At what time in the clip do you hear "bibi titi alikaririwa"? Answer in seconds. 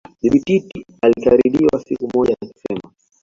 0.21-1.79